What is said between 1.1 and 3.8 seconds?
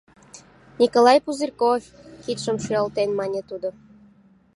Пузырьков,— кидшым шуялтен, мане тудо.